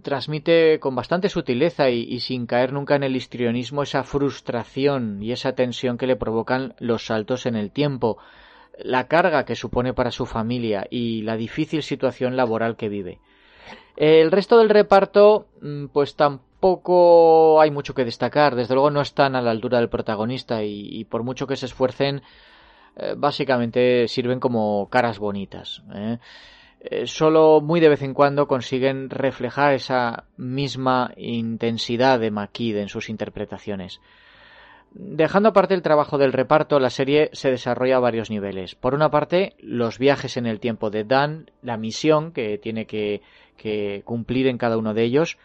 transmite 0.03 0.79
con 0.79 0.95
bastante 0.95 1.29
sutileza 1.29 1.91
y, 1.91 2.21
sin 2.21 2.47
caer 2.47 2.73
nunca 2.73 2.95
en 2.95 3.03
el 3.03 3.17
histrionismo 3.17 3.83
esa 3.83 4.05
frustración 4.05 5.23
y 5.23 5.33
esa 5.33 5.55
tensión 5.55 5.99
que 5.99 6.07
le 6.07 6.17
provocan 6.17 6.75
los 6.79 7.07
saltos 7.07 7.47
en 7.47 7.57
el 7.57 7.73
tiempo, 7.73 8.19
la 8.79 9.07
carga 9.07 9.45
que 9.45 9.57
supone 9.57 9.95
para 9.95 10.11
su 10.11 10.27
familia 10.27 10.87
y 10.91 11.23
la 11.23 11.37
difícil 11.37 11.83
situación 11.83 12.37
laboral 12.37 12.77
que 12.77 12.89
vive. 12.89 13.19
El 13.97 14.33
resto 14.33 14.59
del 14.59 14.71
reparto, 14.71 15.47
mm, 15.61 15.87
pues 15.87 16.17
tampoco 16.17 17.61
hay 17.61 17.71
mucho 17.71 17.95
que 17.95 18.05
destacar. 18.05 18.55
Desde 18.55 18.75
luego 18.75 18.91
no 18.91 19.01
están 19.01 19.37
a 19.37 19.43
la 19.43 19.51
altura 19.51 19.79
del 19.79 19.89
protagonista 19.89 20.63
y, 20.65 21.05
por 21.05 21.23
mucho 21.23 21.47
que 21.47 21.57
se 21.57 21.67
esfuercen, 21.67 22.23
eh, 22.97 23.15
básicamente 23.17 24.09
sirven 24.09 24.41
como 24.41 24.89
caras 24.91 25.19
bonitas. 25.19 25.83
¿eh? 25.95 26.19
Eh, 26.81 27.07
solo 27.07 27.61
muy 27.61 27.81
de 27.81 27.89
vez 27.89 28.03
en 28.03 28.15
cuando 28.15 28.47
consiguen 28.47 29.11
reflejar 29.11 29.75
esa 29.75 30.25
misma 30.37 31.13
intensidad 31.17 32.19
de 32.19 32.31
Makid 32.31 32.77
en 32.77 32.89
sus 32.89 33.09
interpretaciones. 33.09 34.01
Dejando 34.97 35.49
aparte 35.49 35.75
el 35.75 35.83
trabajo 35.83 36.19
del 36.19 36.33
reparto, 36.33 36.79
la 36.79 36.89
serie 36.89 37.29
se 37.33 37.51
desarrolla 37.51 37.97
a 37.97 38.01
varios 38.01 38.31
niveles. 38.31 38.77
Por 38.77 38.95
una 38.95 39.11
parte, 39.11 39.57
los 39.59 39.99
viajes 39.99 40.37
en 40.37 40.47
el 40.47 40.61
tiempo 40.61 40.89
de 40.89 41.03
Dan, 41.03 41.51
la 41.63 41.77
misión 41.77 42.31
que 42.31 42.59
tiene 42.59 42.87
que, 42.87 43.21
cumplir 44.05 44.47
en 44.47 44.57
cada 44.57 44.79
uno 44.79 44.95
de 44.95 45.03
ellos. 45.03 45.37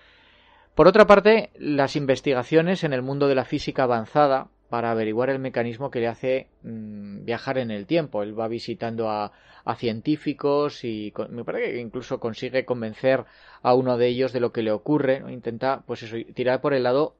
Por 0.75 0.87
otra 0.87 1.07
parte, 1.07 1.49
las 1.57 1.95
investigaciones 1.95 2.83
en 2.83 2.93
el 2.93 3.01
mundo 3.01 3.27
de 3.27 3.33
la 3.33 3.43
física 3.43 3.83
avanzada, 3.83 4.49
para 4.69 4.91
averiguar 4.91 5.31
el 5.31 5.39
mecanismo 5.39 5.89
que 5.89 5.99
le 5.99 6.07
hace 6.07 6.47
mm, 6.61 7.25
viajar 7.25 7.57
en 7.57 7.71
el 7.71 7.87
tiempo. 7.87 8.21
Él 8.21 8.39
va 8.39 8.47
visitando 8.47 9.09
a, 9.09 9.31
científicos 9.77 10.83
y 10.83 11.13
me 11.29 11.43
parece 11.43 11.73
que 11.73 11.79
incluso 11.79 12.19
consigue 12.19 12.65
convencer 12.65 13.25
a 13.61 13.75
uno 13.75 13.99
de 13.99 14.07
ellos 14.07 14.33
de 14.33 14.39
lo 14.39 14.51
que 14.51 14.63
le 14.63 14.71
ocurre. 14.71 15.21
Intenta, 15.29 15.83
pues 15.85 16.03
tirar 16.33 16.59
por 16.59 16.73
el 16.73 16.81
lado, 16.81 17.15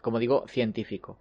como 0.00 0.18
digo, 0.18 0.46
científico. 0.48 1.18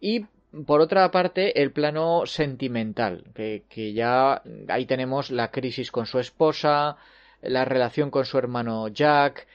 Y 0.00 0.26
por 0.66 0.80
otra 0.80 1.10
parte, 1.10 1.60
el 1.62 1.72
plano 1.72 2.26
sentimental, 2.26 3.24
que, 3.34 3.64
que 3.68 3.92
ya 3.92 4.42
ahí 4.68 4.86
tenemos 4.86 5.30
la 5.30 5.50
crisis 5.50 5.90
con 5.90 6.06
su 6.06 6.18
esposa, 6.18 6.96
la 7.42 7.64
relación 7.64 8.10
con 8.10 8.24
su 8.24 8.38
hermano 8.38 8.88
Jack, 8.88 9.46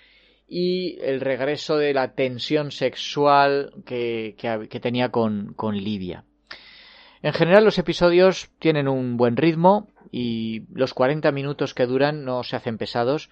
y 0.49 0.97
el 1.01 1.21
regreso 1.21 1.77
de 1.77 1.93
la 1.93 2.13
tensión 2.13 2.71
sexual 2.71 3.71
que, 3.85 4.35
tenía 4.81 5.09
con, 5.09 5.53
con 5.53 5.77
Livia. 5.77 6.25
En 7.21 7.33
general 7.33 7.63
los 7.63 7.77
episodios 7.77 8.49
tienen 8.57 8.87
un 8.87 9.15
buen 9.15 9.37
ritmo 9.37 9.87
y 10.11 10.63
los 10.73 10.93
40 10.95 11.31
minutos 11.31 11.75
que 11.75 11.85
duran 11.85 12.25
no 12.25 12.43
se 12.43 12.55
hacen 12.55 12.79
pesados. 12.79 13.29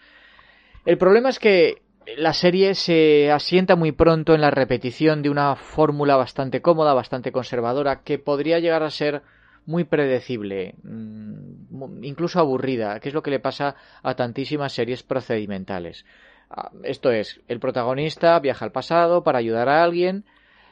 El 0.86 1.00
problema 1.00 1.30
es 1.30 1.40
que 1.40 1.82
la 2.16 2.34
serie 2.34 2.74
se 2.74 3.32
asienta 3.32 3.76
muy 3.76 3.92
pronto 3.92 4.34
en 4.34 4.42
la 4.42 4.52
repetición 4.52 5.22
de 5.22 5.30
una 5.30 5.56
fórmula 5.56 6.16
bastante 6.16 6.62
cómoda, 6.62 6.94
bastante 6.94 7.32
conservadora, 7.32 8.02
que 8.04 8.18
podría 8.18 8.60
llegar 8.60 8.84
a 8.84 8.90
ser 8.90 9.24
muy 9.66 9.84
predecible, 9.84 10.76
mm, 10.84 12.04
incluso 12.04 12.40
aburrida, 12.40 13.00
que 13.00 13.10
es 13.10 13.14
lo 13.14 13.22
que 13.22 13.32
le 13.32 13.40
pasa 13.40 13.76
a 14.02 14.16
tantísimas 14.16 14.72
series 14.72 15.04
procedimentales. 15.04 16.06
Ah, 16.50 16.72
esto 16.84 17.12
es, 17.12 17.42
el 17.50 17.60
protagonista 17.60 18.40
viaja 18.40 18.64
al 18.64 18.72
pasado 18.72 19.24
para 19.24 19.40
ayudar 19.40 19.68
a 19.68 19.84
alguien 19.84 20.24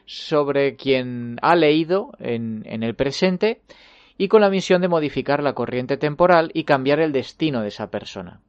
sobre 0.06 0.78
quien 0.78 1.38
ha 1.42 1.56
leído 1.56 2.12
en, 2.20 2.64
el 2.66 2.96
presente 2.96 3.62
y 4.18 4.30
con 4.30 4.40
la 4.40 4.50
misión 4.50 4.82
de 4.82 4.88
modificar 4.88 5.44
la 5.44 5.54
corriente 5.54 5.98
temporal 5.98 6.52
y 6.54 6.64
cambiar 6.64 7.02
el 7.02 7.12
destino 7.12 7.62
de 7.62 7.68
esa 7.68 7.92
persona. 7.92 8.40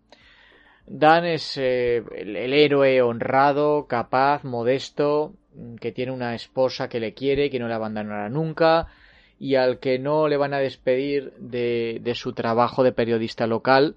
Dan 0.87 1.25
es 1.25 1.57
eh, 1.57 2.02
el, 2.14 2.52
héroe 2.52 3.02
honrado, 3.02 3.87
capaz, 3.87 4.45
modesto, 4.45 5.35
que 5.81 5.93
tiene 5.93 6.12
una 6.12 6.35
esposa 6.35 6.88
que 6.88 7.00
le 7.00 7.14
quiere, 7.14 7.50
que 7.50 7.59
no 7.59 7.69
le 7.69 7.75
abandonará 7.75 8.28
nunca, 8.28 8.87
y 9.38 9.57
al 9.57 9.81
que 9.81 9.99
no 9.99 10.28
le 10.28 10.37
van 10.37 10.55
a 10.55 10.59
despedir 10.59 11.33
de, 11.38 11.99
de 12.02 12.14
su 12.14 12.33
trabajo 12.33 12.85
de 12.85 12.93
periodista 12.93 13.47
local, 13.47 13.97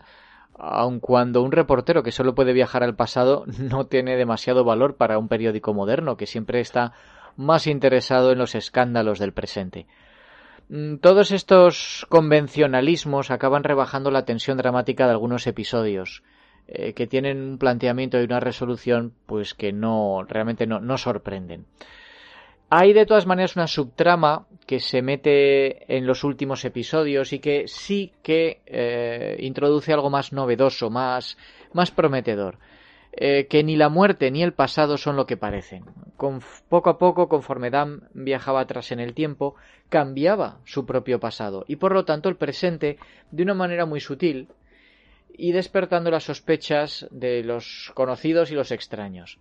aun 0.57 0.99
cuando 0.99 1.41
un 1.41 1.51
reportero 1.51 2.03
que 2.03 2.11
solo 2.11 2.35
puede 2.35 2.53
viajar 2.53 2.83
al 2.83 2.95
pasado 2.95 3.45
no 3.59 3.85
tiene 3.85 4.17
demasiado 4.17 4.63
valor 4.63 4.95
para 4.95 5.17
un 5.17 5.27
periódico 5.27 5.73
moderno 5.73 6.17
que 6.17 6.25
siempre 6.25 6.59
está 6.59 6.93
más 7.37 7.67
interesado 7.67 8.31
en 8.31 8.39
los 8.39 8.55
escándalos 8.55 9.19
del 9.19 9.31
presente. 9.31 9.87
Mm, 10.69 10.97
todos 10.97 11.31
estos 11.31 12.05
convencionalismos 12.09 13.31
acaban 13.31 13.63
rebajando 13.63 14.11
la 14.11 14.25
tensión 14.25 14.57
dramática 14.57 15.05
de 15.05 15.11
algunos 15.11 15.47
episodios, 15.47 16.23
eh, 16.71 16.93
que 16.93 17.07
tienen 17.07 17.41
un 17.41 17.57
planteamiento 17.57 18.21
y 18.21 18.25
una 18.25 18.39
resolución 18.39 19.13
pues 19.25 19.55
que 19.55 19.73
no 19.73 20.23
realmente 20.27 20.67
no, 20.67 20.79
no 20.79 20.99
sorprenden. 20.99 21.65
Hay 22.69 22.93
de 22.93 23.07
todas 23.07 23.25
maneras 23.25 23.55
una 23.55 23.65
subtrama 23.65 24.45
que 24.67 24.79
se 24.79 25.01
mete 25.01 25.95
en 25.97 26.05
los 26.05 26.23
últimos 26.23 26.63
episodios 26.65 27.33
y 27.33 27.39
que 27.39 27.67
sí 27.67 28.13
que 28.21 28.61
eh, 28.67 29.37
introduce 29.39 29.91
algo 29.91 30.11
más 30.11 30.31
novedoso, 30.31 30.91
más, 30.91 31.37
más 31.73 31.89
prometedor. 31.89 32.59
Eh, 33.11 33.47
que 33.47 33.63
ni 33.63 33.75
la 33.75 33.89
muerte 33.89 34.29
ni 34.29 34.43
el 34.43 34.53
pasado 34.53 34.97
son 34.97 35.15
lo 35.15 35.25
que 35.25 35.37
parecen. 35.37 35.85
Con, 36.15 36.41
poco 36.69 36.91
a 36.91 36.99
poco, 36.99 37.27
conforme 37.27 37.71
Dan 37.71 38.07
viajaba 38.13 38.61
atrás 38.61 38.91
en 38.91 38.99
el 38.99 39.15
tiempo, 39.15 39.55
cambiaba 39.89 40.59
su 40.65 40.85
propio 40.85 41.19
pasado 41.19 41.65
y 41.67 41.77
por 41.77 41.93
lo 41.93 42.05
tanto 42.05 42.29
el 42.29 42.35
presente 42.35 42.99
de 43.31 43.41
una 43.41 43.55
manera 43.55 43.87
muy 43.87 43.99
sutil 43.99 44.47
y 45.33 45.51
despertando 45.51 46.11
las 46.11 46.25
sospechas 46.25 47.07
de 47.11 47.43
los 47.43 47.91
conocidos 47.95 48.51
y 48.51 48.55
los 48.55 48.71
extraños. 48.71 49.39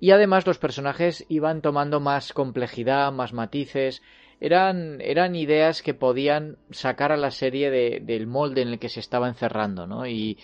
Y 0.00 0.10
además 0.10 0.46
los 0.46 0.58
personajes 0.58 1.24
iban 1.28 1.62
tomando 1.62 2.00
más 2.00 2.32
complejidad, 2.32 3.12
más 3.12 3.32
matices. 3.32 4.02
Eran, 4.40 5.00
eran 5.00 5.36
ideas 5.36 5.80
que 5.80 5.94
podían 5.94 6.56
sacar 6.70 7.12
a 7.12 7.16
la 7.16 7.30
serie 7.30 7.70
de, 7.70 8.00
del 8.02 8.26
molde 8.26 8.62
en 8.62 8.68
el 8.68 8.78
que 8.80 8.88
se 8.88 8.98
estaba 8.98 9.28
encerrando, 9.28 9.86
¿no? 9.86 10.04
Y, 10.06 10.38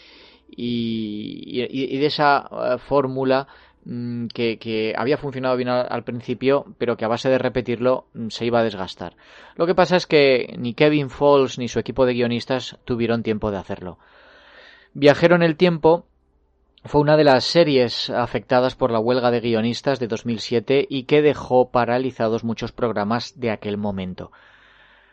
y, 0.49 1.99
de 1.99 2.07
esa 2.07 2.49
eh, 2.51 2.79
fórmula 2.79 3.49
mm, 3.85 4.29
que, 4.29 4.59
que, 4.59 4.95
había 4.97 5.19
funcionado 5.19 5.57
bien 5.57 5.69
al, 5.69 6.05
principio, 6.05 6.65
pero 6.79 6.97
que 6.97 7.05
a 7.05 7.09
base 7.09 7.29
de 7.29 7.39
repetirlo 7.39 8.07
mm, 8.15 8.29
se 8.29 8.47
iba 8.47 8.61
a 8.61 8.65
desgastar. 8.65 9.17
Lo 9.57 9.67
que 9.67 9.75
pasa 9.75 9.97
es 9.97 10.07
que 10.07 10.55
ni 10.59 10.75
Kevin 10.75 11.11
Falls 11.11 11.59
ni 11.59 11.69
su 11.69 11.79
equipo 11.79 12.07
de 12.07 12.15
guionistas 12.15 12.79
tuvieron 12.85 13.23
tiempo 13.23 13.51
de 13.51 13.59
hacerlo. 13.59 13.99
Viajaron 15.01 15.45
el 15.45 15.57
tiempo 15.57 16.07
fue 16.85 17.01
una 17.01 17.17
de 17.17 17.23
las 17.23 17.45
series 17.45 18.11
afectadas 18.11 18.75
por 18.75 18.91
la 18.91 18.99
huelga 18.99 19.31
de 19.31 19.39
guionistas 19.39 20.01
de 20.01 20.09
2007 20.09 20.89
y 20.91 21.05
que 21.05 21.23
dejó 21.23 21.71
paralizados 21.71 22.43
muchos 22.43 22.73
programas 22.73 23.39
de 23.39 23.53
aquel 23.53 23.77
momento. 23.77 24.33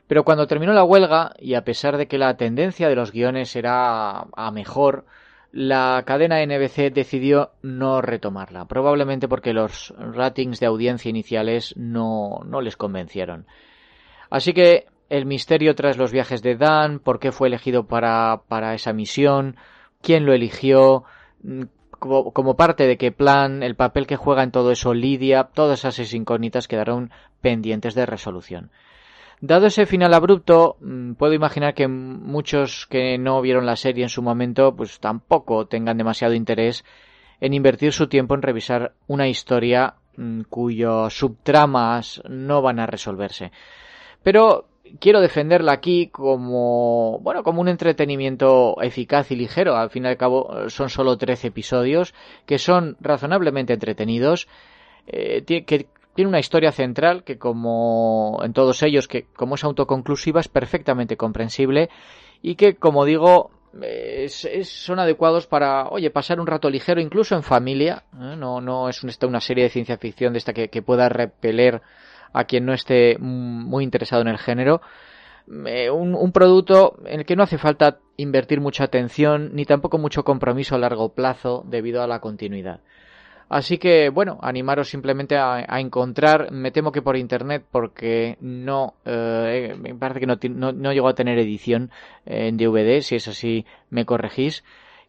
Pero 0.08 0.24
cuando 0.26 0.48
terminó 0.48 0.74
la 0.74 0.84
huelga, 0.84 1.34
y 1.38 1.54
a 1.54 1.64
pesar 1.64 1.98
de 1.98 2.08
que 2.08 2.18
la 2.18 2.36
tendencia 2.36 2.90
de 2.90 2.96
los 2.96 3.12
guiones 3.12 3.56
era 3.56 4.22
a 4.22 4.52
mejor, 4.52 5.06
la 5.52 6.02
cadena 6.04 6.44
NBC 6.44 6.92
decidió 6.92 7.52
no 7.62 8.02
retomarla, 8.02 8.66
probablemente 8.66 9.28
porque 9.28 9.54
los 9.54 9.94
ratings 10.00 10.60
de 10.60 10.66
audiencia 10.66 11.10
iniciales 11.10 11.76
no, 11.78 12.40
no 12.44 12.60
les 12.60 12.76
convencieron. 12.76 13.46
Así 14.32 14.54
que 14.54 14.88
el 15.10 15.28
misterio 15.28 15.76
tras 15.76 15.98
los 15.98 16.12
viajes 16.12 16.42
de 16.42 16.56
Dan, 16.56 16.98
por 16.98 17.20
qué 17.20 17.32
fue 17.32 17.50
elegido 17.50 17.86
para, 17.86 18.42
para 18.48 18.74
esa 18.74 18.92
misión, 18.92 19.58
quién 20.06 20.26
lo 20.26 20.34
eligió, 20.34 21.04
Mm, 21.46 21.64
como, 22.00 22.56
parte 22.56 22.88
de 22.88 22.98
qué 22.98 23.12
plan, 23.12 23.64
el 23.64 23.76
papel 23.76 24.06
que 24.06 24.16
juega 24.16 24.44
en 24.44 24.52
todo 24.52 24.72
eso 24.72 24.94
Lidia, 24.94 25.46
todas 25.46 25.86
esas 25.86 26.14
incógnitas 26.14 26.68
quedaron 26.68 27.12
pendientes 27.42 27.96
de 27.96 28.06
resolución. 28.06 28.72
Dado 29.42 29.68
ese 29.68 29.86
final 29.86 30.14
abrupto, 30.14 30.78
mm, 30.82 31.14
puedo 31.14 31.34
imaginar 31.34 31.74
que 31.74 31.88
muchos 31.88 32.88
que 32.88 33.18
no 33.18 33.42
vieron 33.42 33.66
la 33.66 33.76
serie 33.76 34.04
en 34.04 34.10
su 34.10 34.22
momento, 34.22 34.76
pues 34.76 35.00
tampoco 35.00 35.68
tengan 35.68 35.98
demasiado 35.98 36.34
interés 36.34 36.84
en 37.42 37.54
invertir 37.54 37.92
su 37.94 38.08
tiempo 38.08 38.36
en 38.36 38.42
revisar 38.42 38.94
una 39.08 39.28
historia 39.28 39.96
mm, 40.18 40.42
cuyos 40.50 41.18
subtramas 41.18 42.22
no 42.28 42.62
van 42.62 42.80
a 42.80 42.88
resolverse. 42.88 43.52
Pero 44.24 44.68
quiero 45.00 45.22
defenderla 45.22 45.74
aquí 45.74 46.08
como, 46.08 47.20
bueno, 47.20 47.44
como 47.44 47.62
un 47.62 47.68
entretenimiento 47.68 48.82
eficaz 48.82 49.32
y 49.32 49.36
ligero. 49.36 49.76
Al 49.76 49.90
fin 49.90 50.06
y 50.06 50.08
al 50.08 50.18
cabo 50.18 50.70
son 50.70 50.90
solo 50.90 51.18
13 51.18 51.48
episodios 51.48 52.14
que 52.46 52.58
son 52.58 52.98
razonablemente 53.00 53.74
entretenidos, 53.74 54.48
eh, 55.08 55.44
que 55.46 55.88
tiene 56.14 56.30
una 56.30 56.40
historia 56.40 56.72
central 56.72 57.24
que 57.24 57.38
como 57.38 58.40
en 58.44 58.54
todos 58.54 58.82
ellos, 58.84 59.08
que 59.08 59.26
como 59.36 59.56
es 59.56 59.64
autoconclusiva 59.64 60.40
es 60.40 60.48
perfectamente 60.48 61.18
comprensible 61.18 61.90
y 62.42 62.56
que 62.56 62.76
como 62.76 63.06
digo 63.06 63.52
son 64.30 65.00
adecuados 65.00 65.48
para, 65.48 65.90
oye, 65.90 66.10
pasar 66.10 66.40
un 66.40 66.48
rato 66.48 66.70
ligero, 66.70 67.02
incluso 67.02 67.36
en 67.36 67.44
familia. 67.44 68.04
¿eh? 68.14 68.36
No, 68.38 68.62
no 68.62 68.88
es 68.88 69.04
una 69.04 69.42
serie 69.42 69.66
de 69.66 69.70
ciencia 69.70 69.98
ficción 69.98 70.32
de 70.32 70.40
esta 70.40 70.54
que 70.54 70.82
pueda 70.82 71.10
repeler 71.10 71.82
a 72.34 72.46
quien 72.46 72.66
no 72.66 72.74
esté 72.74 73.18
muy 73.20 73.84
interesado 73.84 74.22
en 74.22 74.28
el 74.28 74.38
género. 74.38 74.82
Eh, 75.68 75.92
un, 75.92 76.32
producto 76.32 76.98
en 77.06 77.20
el 77.20 77.26
que 77.26 77.36
no 77.36 77.44
hace 77.44 77.60
falta 77.60 78.00
invertir 78.18 78.62
mucha 78.62 78.84
atención 78.84 79.52
ni 79.54 79.66
tampoco 79.66 80.00
mucho 80.00 80.24
compromiso 80.24 80.74
a 80.74 80.80
largo 80.80 81.14
plazo 81.14 81.64
debido 81.68 82.02
a 82.02 82.08
la 82.08 82.20
continuidad. 82.20 82.80
Así 83.48 83.78
que, 83.78 84.10
bueno, 84.10 84.40
animaros 84.42 84.90
simplemente 84.90 85.38
a, 85.38 85.80
encontrar, 85.80 86.52
me 86.52 86.72
temo 86.72 86.92
que 86.92 87.04
por 87.04 87.16
internet, 87.16 87.64
porque 87.72 88.38
no, 88.42 88.96
eh, 89.06 89.76
me 89.80 89.94
parece 89.94 90.20
que 90.20 90.26
no, 90.26 90.72
no, 90.72 90.94
llegó 90.94 91.08
a 91.08 91.14
tener 91.14 91.38
edición 91.38 91.92
en 92.26 92.58
DVD, 92.58 93.02
si 93.02 93.16
es 93.16 93.28
así 93.28 93.68
me 93.92 94.04
corregís. 94.06 94.64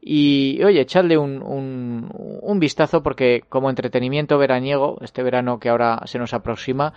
Y 0.08 0.62
oye, 0.62 0.82
echadle 0.82 1.18
un, 1.18 1.42
un, 1.42 2.60
vistazo 2.60 3.02
porque 3.02 3.42
como 3.48 3.70
entretenimiento 3.70 4.38
veraniego, 4.38 4.98
este 5.02 5.24
verano 5.24 5.58
que 5.58 5.68
ahora 5.68 6.00
se 6.04 6.20
nos 6.20 6.32
aproxima, 6.32 6.92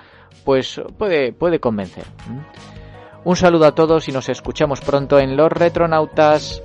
pues 0.46 0.80
puede, 0.96 1.34
puede 1.34 1.60
convencer. 1.60 2.04
Un 3.24 3.36
saludo 3.36 3.66
a 3.66 3.74
todos 3.74 4.08
y 4.10 4.12
nos 4.12 4.30
escuchamos 4.30 4.82
pronto 4.82 5.18
en 5.18 5.36
Los 5.36 5.52
Retronautas. 5.52 6.62